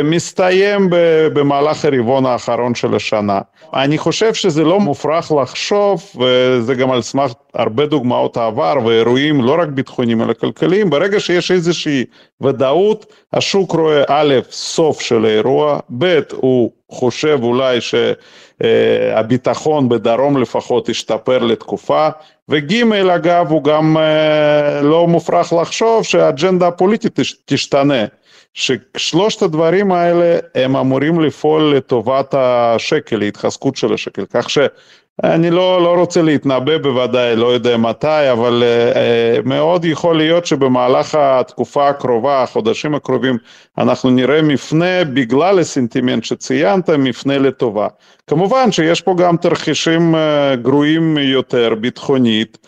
[0.04, 0.88] מסתיים
[1.32, 3.40] במהלך הרבעון האחרון של השנה.
[3.74, 9.56] אני חושב שזה לא מופרך לחשוב, וזה גם על סמך הרבה דוגמאות העבר ואירועים לא
[9.60, 12.04] רק ביטחוניים אלא כלכליים, ברגע שיש איזושהי
[12.40, 17.78] ודאות, השוק רואה א', סוף של האירוע, ב', הוא חושב אולי
[18.60, 22.08] שהביטחון בדרום לפחות ישתפר לתקופה,
[22.48, 22.74] וג'
[23.14, 23.96] אגב הוא גם
[24.82, 28.04] לא מופרך לחשוב שהאג'נדה הפוליטית תשתנה.
[28.59, 35.94] ששלושת הדברים האלה הם אמורים לפעול לטובת השקל, להתחזקות של השקל, כך שאני לא, לא
[35.94, 42.94] רוצה להתנבא בוודאי, לא יודע מתי, אבל uh, מאוד יכול להיות שבמהלך התקופה הקרובה, החודשים
[42.94, 43.38] הקרובים,
[43.79, 47.88] אנחנו נראה מפנה בגלל הסנטימנט שציינת, מפנה לטובה.
[48.27, 50.18] כמובן שיש פה גם תרחישים uh,
[50.57, 52.59] גרועים יותר ביטחונית,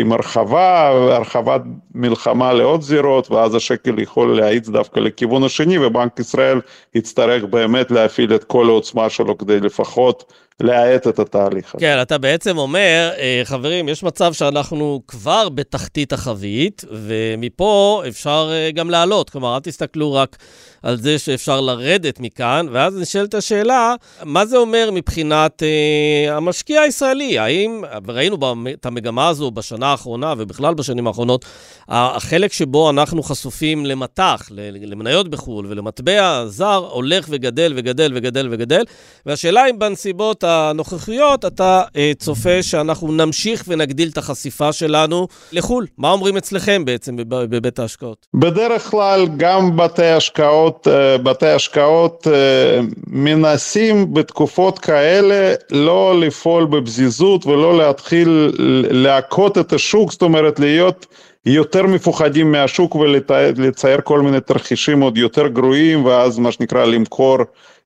[0.00, 1.60] עם הרחבה, הרחבת
[1.94, 6.60] מלחמה לעוד זירות, ואז השקל יכול להאיץ דווקא לכיוון השני, ובנק ישראל
[6.94, 11.80] יצטרך באמת להפעיל את כל העוצמה שלו כדי לפחות להאט את התהליך הזה.
[11.80, 18.70] כן, אתה בעצם אומר, אה, חברים, יש מצב שאנחנו כבר בתחתית החבית, ומפה אפשר אה,
[18.70, 19.30] גם לעלות.
[19.30, 20.36] כלומר, אל תסתכלו רק
[20.84, 23.94] על זה שאפשר לרדת מכאן, ואז נשאלת השאלה,
[24.24, 27.38] מה זה אומר מבחינת אה, המשקיע הישראלי?
[27.38, 28.36] האם, וראינו
[28.72, 31.44] את המגמה הזו בשנה האחרונה, ובכלל בשנים האחרונות,
[31.88, 34.48] החלק שבו אנחנו חשופים למטח,
[34.80, 38.82] למניות בחו"ל ולמטבע זר, הולך וגדל וגדל וגדל וגדל,
[39.26, 45.86] והשאלה אם בנסיבות הנוכחיות אתה אה, צופה שאנחנו נמשיך ונגדיל את החשיפה שלנו לחו"ל.
[45.98, 48.26] מה אומרים אצלכם בעצם בבית ההשקעות?
[48.34, 57.46] בדרך כלל גם בתי השקעות, אה, בתי השקעות אה, מנסים בתקופות כאלה לא לפעול בפזיזות
[57.46, 58.52] ולא להתחיל
[58.90, 61.06] להכות את השוק, זאת אומרת להיות
[61.46, 67.38] יותר מפוחדים מהשוק ולצייר כל מיני תרחישים עוד יותר גרועים ואז מה שנקרא למכור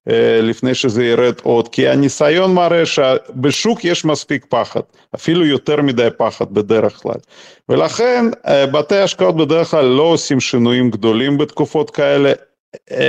[0.08, 4.80] אה, לפני שזה ירד עוד, כי הניסיון מראה שבשוק יש מספיק פחד,
[5.14, 7.18] אפילו יותר מדי פחד בדרך כלל.
[7.68, 8.24] ולכן
[8.72, 12.32] בתי השקעות בדרך כלל לא עושים שינויים גדולים בתקופות כאלה,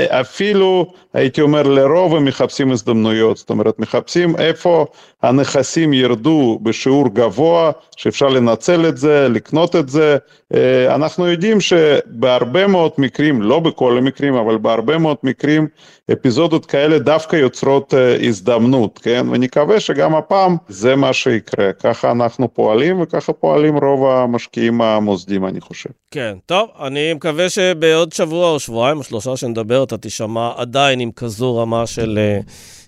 [0.09, 4.85] אפילו הייתי אומר לרוב הם מחפשים הזדמנויות, זאת אומרת מחפשים איפה
[5.23, 10.17] הנכסים ירדו בשיעור גבוה שאפשר לנצל את זה, לקנות את זה,
[10.53, 15.67] אה, אנחנו יודעים שבהרבה מאוד מקרים, לא בכל המקרים אבל בהרבה מאוד מקרים
[16.13, 19.25] אפיזודות כאלה דווקא יוצרות אה, הזדמנות, כן?
[19.31, 25.61] ונקווה שגם הפעם זה מה שיקרה, ככה אנחנו פועלים וככה פועלים רוב המשקיעים המוסדים אני
[25.61, 25.89] חושב.
[26.11, 31.11] כן, טוב, אני מקווה שבעוד שבוע או שבועיים או שלושה שנדבר אתה תשמע עדיין עם
[31.11, 32.39] כזו רמה של אה,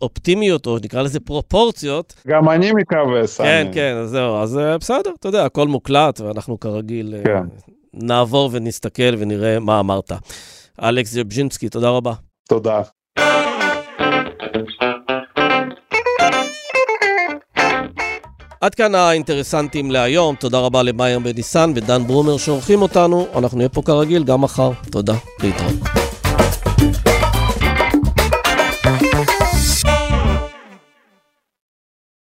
[0.01, 2.13] אופטימיות, או נקרא לזה פרופורציות.
[2.27, 3.47] גם אני מקווה, סמי.
[3.47, 7.43] כן, כן, אז זהו, אז בסדר, אתה יודע, הכל מוקלט ואנחנו כרגיל כן.
[7.93, 10.11] נעבור ונסתכל ונראה מה אמרת.
[10.81, 12.13] אלכס ז'בז'ינסקי, תודה רבה.
[12.49, 12.81] תודה.
[18.61, 23.81] עד כאן האינטרסנטים להיום, תודה רבה למאיר בניסן ודן ברומר שעורכים אותנו, אנחנו נהיה פה
[23.81, 24.71] כרגיל גם מחר.
[24.91, 27.10] תודה, להתראות.